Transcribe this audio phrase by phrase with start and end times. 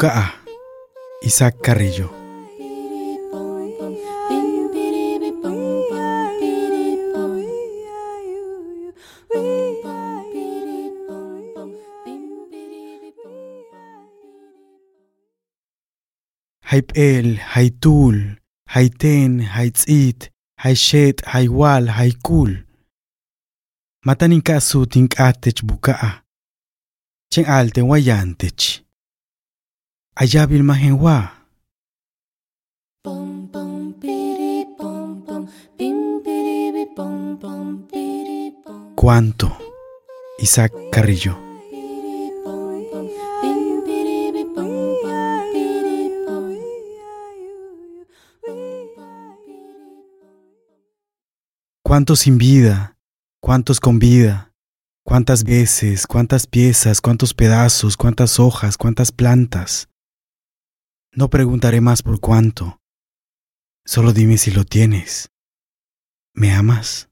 [0.00, 0.32] Buca'a,
[1.22, 2.08] Isaac Carrillo.
[16.64, 18.38] Haip'el, Haitul,
[18.68, 20.30] Haiten, Haitzit,
[20.64, 22.64] Haishet, Haiwal, Haikul.
[24.06, 26.24] Matanin kasu tink'atech buka'a.
[27.30, 28.89] Chen alte wayantech.
[30.22, 31.32] Ayabil mahenwa.
[38.94, 39.56] ¿Cuánto?
[40.38, 41.38] Isaac Carrillo.
[51.82, 52.98] ¿Cuántos sin vida?
[53.40, 54.52] ¿Cuántos con vida?
[55.02, 56.06] ¿Cuántas veces?
[56.06, 57.00] ¿Cuántas piezas?
[57.00, 57.96] ¿Cuántos pedazos?
[57.96, 58.76] ¿Cuántas hojas?
[58.76, 59.89] ¿Cuántas plantas?
[61.12, 62.80] No preguntaré más por cuánto.
[63.84, 65.30] Solo dime si lo tienes.
[66.32, 67.09] ¿Me amas?